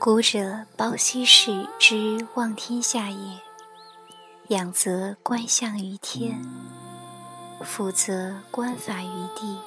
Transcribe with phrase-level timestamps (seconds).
[0.00, 3.40] 古者包西氏之望天下也，
[4.46, 6.40] 仰则观象于天，
[7.64, 9.58] 俯则观法于地，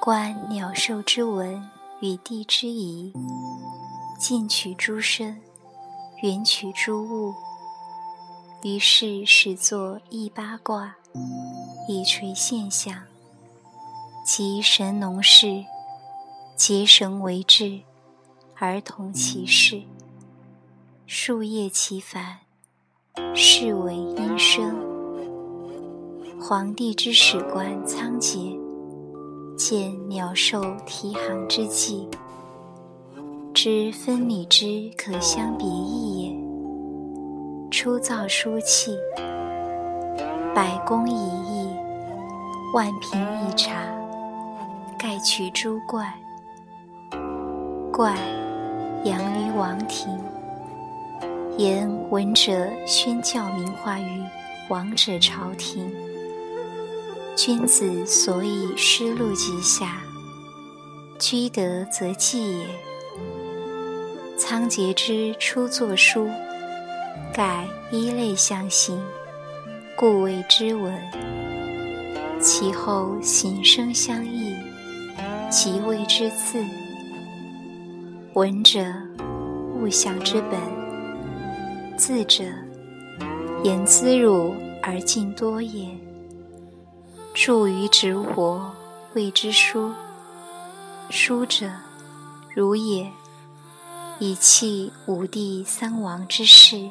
[0.00, 1.70] 观鸟兽之文
[2.00, 3.12] 与地之宜，
[4.18, 5.40] 近取诸身，
[6.22, 7.32] 远取诸物。
[8.64, 10.96] 于是始作一八卦，
[11.86, 13.00] 以垂现象，
[14.26, 15.64] 即神农氏，
[16.56, 17.82] 结绳为志。
[18.60, 19.82] 儿童其事，
[21.06, 22.38] 树叶其繁，
[23.32, 24.74] 是为阴生。
[26.40, 28.58] 皇帝之史官仓颉，
[29.56, 32.08] 见鸟兽啼行之际，
[33.54, 37.70] 知分理之可相别异也。
[37.70, 38.98] 初造书契，
[40.52, 41.70] 百工一易，
[42.74, 43.72] 万品一察，
[44.98, 46.12] 盖取诸怪，
[47.92, 48.16] 怪。
[49.08, 50.06] 养于王庭，
[51.56, 54.22] 言闻者宣教名化于
[54.68, 55.90] 王者朝廷。
[57.34, 60.02] 君子所以失禄及下，
[61.18, 62.66] 居德则继也。
[64.36, 66.28] 仓颉之初作书，
[67.32, 69.02] 盖一类相形，
[69.96, 70.94] 故谓之文。
[72.42, 74.54] 其后形声相异，
[75.48, 76.62] 即谓之字。
[78.38, 78.80] 闻者，
[79.74, 80.60] 物象之本；
[81.96, 82.44] 字者，
[83.64, 85.88] 言滋汝而尽多也。
[87.34, 88.70] 著于直活，
[89.14, 89.90] 谓之书。
[91.10, 91.68] 书者，
[92.54, 93.10] 如也。
[94.20, 96.90] 以弃五帝三王之事，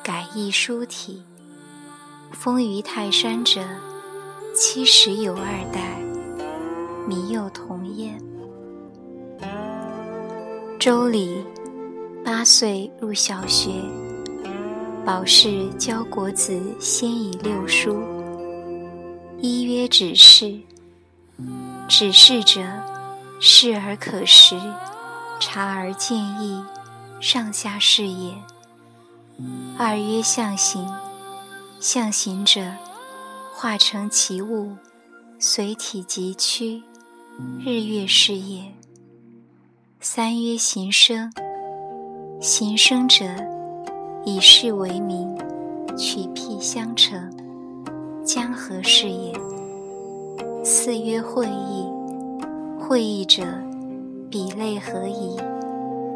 [0.00, 1.24] 改易书体。
[2.30, 3.60] 封于泰山者，
[4.54, 5.42] 七十有二
[5.72, 5.98] 代，
[7.08, 8.16] 靡有同焉。
[10.84, 11.44] 周礼，
[12.24, 13.70] 八岁入小学。
[15.04, 18.02] 保氏教国子先以六书。
[19.40, 20.58] 一曰指示，
[21.88, 22.60] 指示者，
[23.38, 24.60] 视而可识，
[25.38, 26.60] 察而见意，
[27.20, 28.34] 上下是也。
[29.78, 30.84] 二曰象形，
[31.78, 32.72] 象形者，
[33.54, 34.76] 化成其物，
[35.38, 36.82] 随体即趋，
[37.64, 38.74] 日月是也。
[40.04, 41.32] 三曰行生，
[42.40, 43.24] 行生者，
[44.24, 45.32] 以事为名，
[45.96, 47.32] 取辟相成，
[48.24, 49.32] 江河是也。
[50.64, 51.86] 四曰会意，
[52.80, 53.44] 会意者，
[54.28, 55.36] 比类合宜，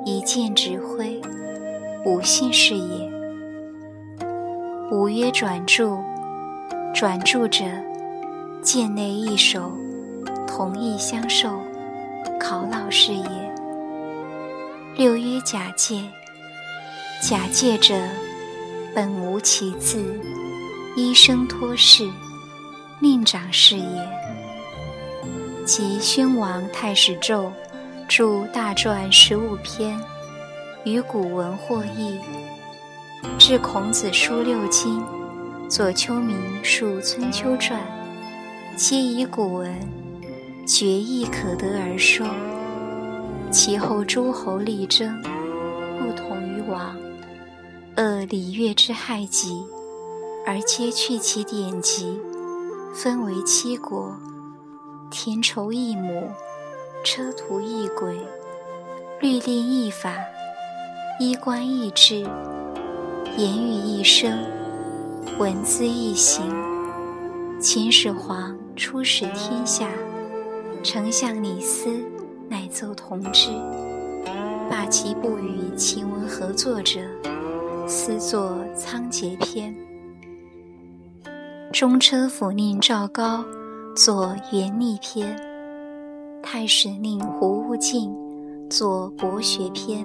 [0.04, 1.20] 以见指挥，
[2.04, 3.08] 五性是也。
[4.90, 5.96] 五曰转注，
[6.92, 7.64] 转注者，
[8.64, 9.70] 见内一手，
[10.44, 11.50] 同意相授，
[12.40, 13.45] 考老是也。
[14.96, 16.02] 六曰假借，
[17.20, 17.94] 假借者，
[18.94, 20.02] 本无其字，
[20.96, 22.08] 一生托事，
[23.00, 24.08] 令长是也。
[25.66, 27.52] 即宣王太史胄
[28.08, 30.00] 著大传十五篇，
[30.86, 32.18] 与古文获异；
[33.38, 35.04] 至孔子书六经，
[35.68, 37.78] 左丘明述春秋传，
[38.76, 39.70] 皆以古文
[40.66, 42.26] 决意可得而说。
[43.50, 45.22] 其后诸侯力争，
[45.98, 46.96] 不同于王，
[47.96, 49.64] 恶礼乐之害己，
[50.44, 52.20] 而皆去其典籍，
[52.94, 54.14] 分为七国：
[55.10, 56.28] 田畴一亩，
[57.04, 58.16] 车途一轨，
[59.20, 60.12] 律令一法，
[61.18, 62.26] 衣冠一制，
[63.36, 64.38] 言语一声，
[65.38, 66.44] 文字一行。
[67.58, 69.88] 秦始皇出使天下，
[70.82, 72.04] 丞相李斯。
[72.56, 73.50] 乃奏同之，
[74.70, 77.00] 罢其不与秦文合作者，
[77.86, 79.74] 私作《仓颉篇》。
[81.70, 83.44] 中车府令赵高
[83.94, 85.36] 作《元历篇》，
[86.42, 88.10] 太史令胡悟净
[88.70, 90.02] 作《博学篇》，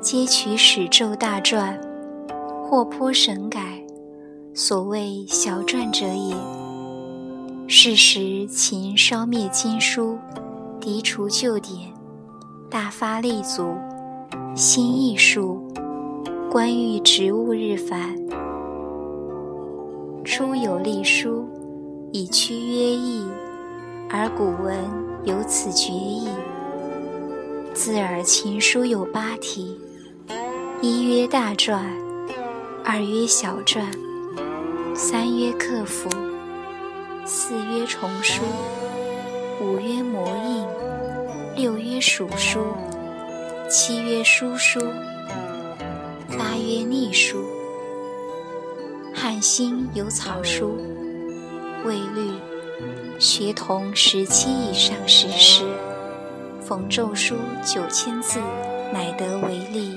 [0.00, 1.80] 皆取史咒大传，
[2.64, 3.80] 或颇神改，
[4.52, 6.34] 所谓小传者也。
[7.68, 10.18] 是时秦烧灭经书。
[10.82, 11.94] 涤除旧典，
[12.68, 13.72] 大发立足，
[14.56, 15.62] 新艺术，
[16.50, 18.16] 官欲职务日繁。
[20.24, 21.48] 初有隶书，
[22.10, 23.24] 以屈约义，
[24.10, 24.76] 而古文
[25.22, 26.26] 由此决矣。
[27.72, 29.78] 自尔秦书有八体：
[30.80, 31.78] 一曰大篆，
[32.84, 33.84] 二曰小篆，
[34.96, 36.08] 三曰刻符，
[37.24, 38.42] 四曰重书。
[39.62, 40.66] 五曰魔印，
[41.54, 42.58] 六曰属书，
[43.70, 44.80] 七曰书书，
[46.36, 47.44] 八曰隶书。
[49.14, 50.76] 汉兴有草书，
[51.84, 52.32] 魏律，
[53.20, 55.62] 学童十七以上识诗，
[56.60, 58.40] 逢咒书九千字，
[58.92, 59.96] 乃得为例。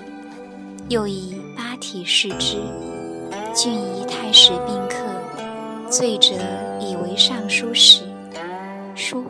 [0.90, 2.58] 又以八体示之。
[3.56, 6.36] 郡仪太史宾客，罪者
[6.80, 7.95] 以为尚书史，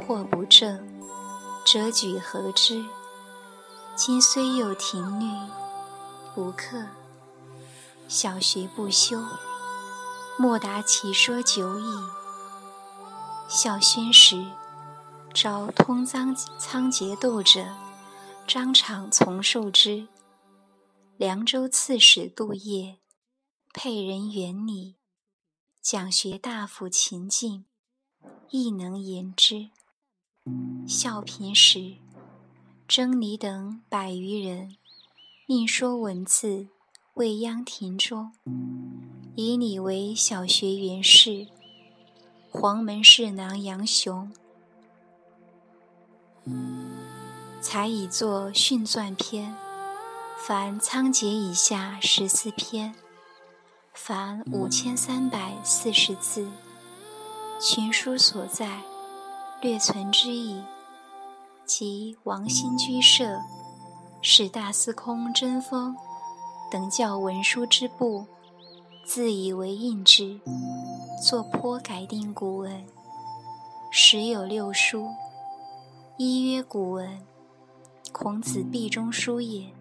[0.05, 0.87] 书或不正，
[1.65, 2.85] 则举何之？
[3.95, 5.25] 今虽有廷律，
[6.35, 6.85] 不克。
[8.07, 9.19] 小学不修，
[10.37, 11.85] 莫达其说久矣。
[13.49, 14.45] 孝宣时，
[15.33, 17.65] 召通仓仓颉斗者，
[18.45, 20.07] 张敞从受之。
[21.17, 22.99] 凉州刺史杜业。
[23.73, 24.95] 佩人元礼，
[25.81, 27.65] 讲学大夫秦晋
[28.51, 29.71] 亦能言之。
[30.87, 31.95] 孝平时，
[32.87, 34.75] 征礼等百余人，
[35.47, 36.67] 应说文字，
[37.15, 38.31] 未央庭中，
[39.35, 41.47] 以你为小学园士。
[42.51, 44.31] 黄门侍郎杨雄，
[47.59, 49.57] 才以作训纂篇，
[50.37, 52.95] 凡仓颉以下十四篇。
[53.93, 56.47] 凡五千三百四十字，
[57.59, 58.81] 群书所在，
[59.65, 60.61] 略存之意。
[61.65, 63.41] 及王新居舍、
[64.21, 65.95] 使大司空贞丰
[66.69, 68.27] 等教文书之部，
[69.03, 70.39] 自以为印之，
[71.27, 72.85] 作颇改定古文。
[73.89, 75.07] 时有六书，
[76.17, 77.19] 一曰古文，
[78.11, 79.71] 孔子壁中书也；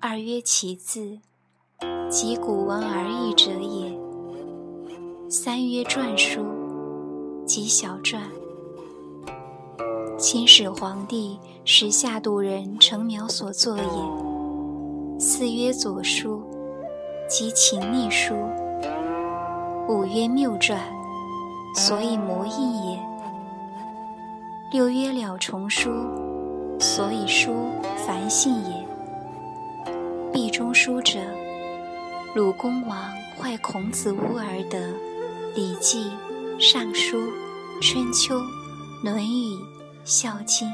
[0.00, 1.20] 二曰其字。
[2.10, 3.96] 即古文而译者也。
[5.30, 6.44] 三曰篆书，
[7.46, 8.18] 即小篆。
[10.18, 15.20] 秦始皇帝时下度人程邈所作也。
[15.20, 16.42] 四曰左书，
[17.28, 18.34] 即秦隶书。
[19.88, 20.76] 五曰谬传，
[21.72, 23.00] 所以模印也。
[24.72, 25.88] 六曰了重书，
[26.80, 27.54] 所以书
[28.04, 28.88] 繁信也。
[30.32, 31.20] 壁中书者。
[32.34, 32.98] 鲁公王
[33.40, 34.78] 坏孔子屋而得
[35.54, 36.06] 《礼记》
[36.60, 37.18] 《尚书》
[37.80, 38.34] 《春秋》
[39.04, 39.54] 《论语》
[40.08, 40.66] 《孝经》。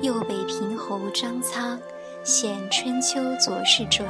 [0.00, 1.76] 右北平侯张苍
[2.22, 4.08] 显《春秋左氏传》，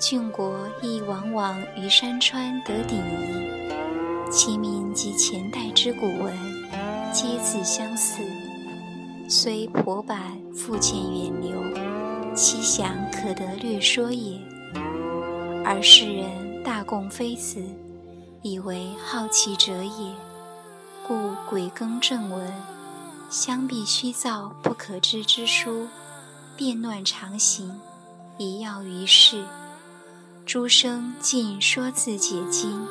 [0.00, 6.36] 郡国亦往往于山川得鼎夷，其名及前代之古文，
[7.12, 8.20] 皆自相似。
[9.28, 14.40] 虽破版复见远流，其详可得略说也。
[15.64, 17.62] 而世人大共非此，
[18.42, 20.12] 以为好奇者也，
[21.06, 21.14] 故
[21.48, 22.52] 鬼更正文，
[23.30, 25.86] 相必虚造不可知之书，
[26.56, 27.78] 变乱常行，
[28.38, 29.44] 以要于世。
[30.46, 32.86] 诸生尽说自解经，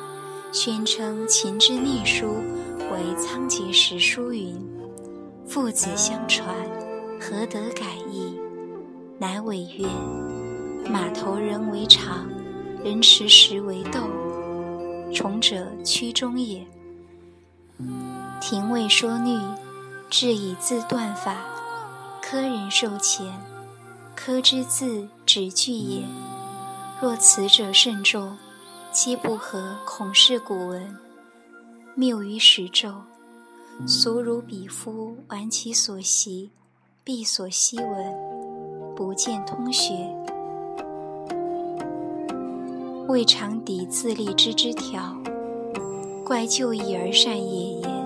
[0.52, 2.36] 宣称秦之隶书
[2.92, 4.56] 为仓颉时书云，
[5.44, 6.54] 父子相传，
[7.20, 8.32] 何得改易？
[9.18, 9.88] 乃谓曰：
[10.88, 12.28] 马头人为常。
[12.84, 14.08] 人持石为斗，
[15.12, 16.64] 崇者屈中也。
[18.40, 19.36] 廷尉说律，
[20.10, 21.36] 至以字断法。
[22.20, 23.40] 科人受钱，
[24.14, 26.02] 科之字只句也。
[27.00, 28.36] 若此者甚众，
[28.92, 30.96] 皆不合孔氏古文，
[31.94, 32.92] 谬于史咒。
[33.86, 36.50] 俗如彼夫玩其所习，
[37.04, 38.14] 必所希闻，
[38.96, 39.94] 不见通学。
[43.06, 45.16] 未尝抵自立之之条，
[46.26, 47.97] 怪就义而善也也，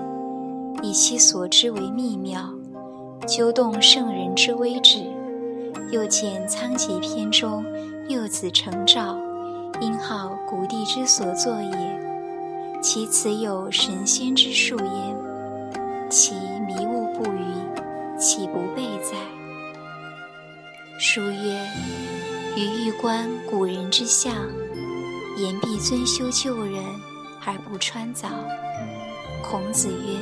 [0.83, 2.53] 以其所知为秘妙，
[3.25, 5.01] 究动圣人之微旨。
[5.91, 7.63] 又见仓颉篇中
[8.09, 9.15] 幼子成诏，
[9.79, 11.99] 因号古帝之所作也，
[12.81, 16.09] 其此有神仙之术焉。
[16.09, 16.33] 其
[16.67, 19.15] 迷雾不余，岂不备哉？
[20.99, 21.65] 书曰：
[22.57, 24.35] 余欲观古人之相。
[25.37, 26.83] 言必尊修旧人
[27.43, 28.27] 而不穿凿。
[29.41, 30.19] 孔子曰：“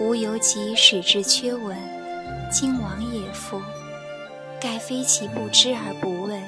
[0.00, 1.76] 吾犹及使之缺文，
[2.50, 3.60] 今王也夫！
[4.60, 6.40] 盖非其不知而不问。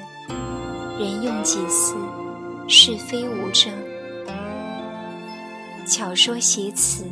[0.99, 1.95] 人用己思，
[2.67, 3.71] 是非无争。
[5.87, 7.05] 巧说写此，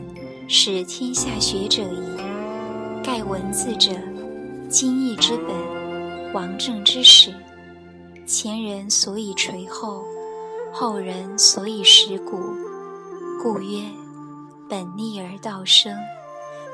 [0.47, 2.17] 使天下学者疑。
[3.03, 3.91] 盖文字者，
[4.69, 7.33] 经义之本，王政之始。
[8.25, 10.03] 前人所以垂后。”
[10.77, 12.37] 后人所以识古，
[13.41, 13.81] 故曰：
[14.69, 15.95] 本立而道生，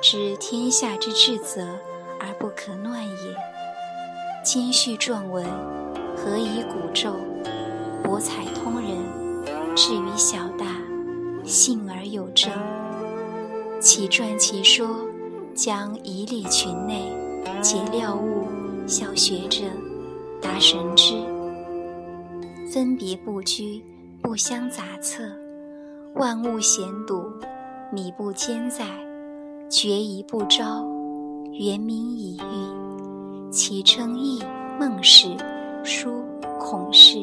[0.01, 1.61] 知天下之至则
[2.19, 3.35] 而不可乱也。
[4.43, 5.45] 兼序撰文，
[6.17, 7.13] 何以古咒？
[8.03, 8.97] 博采通人，
[9.75, 10.65] 至于小大，
[11.45, 12.51] 信而有证。
[13.79, 14.87] 其传其说，
[15.53, 17.15] 将以礼群内，
[17.61, 18.47] 结料物，
[18.87, 19.65] 小学者，
[20.41, 21.13] 达神之。
[22.73, 23.83] 分别不居，
[24.19, 25.23] 不相杂策，
[26.15, 27.31] 万物咸笃，
[27.93, 28.85] 米不兼载，
[29.71, 30.85] 决疑不招，
[31.57, 33.49] 原名已喻。
[33.49, 34.43] 其称义、
[34.77, 35.29] 孟氏、
[35.81, 36.25] 书、
[36.59, 37.17] 孔氏、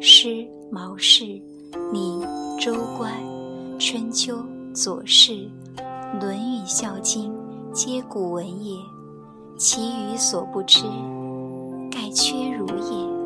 [0.00, 1.24] 诗、毛氏、
[1.92, 2.24] 礼、
[2.58, 3.12] 周官、
[3.78, 4.42] 春秋、
[4.72, 5.32] 左氏。
[6.18, 7.30] 《论语》《孝经》
[7.74, 8.78] 皆古文也，
[9.58, 10.84] 其余所不知，
[11.90, 13.19] 盖缺如也。